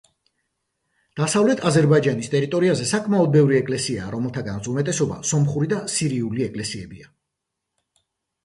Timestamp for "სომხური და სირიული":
5.33-6.47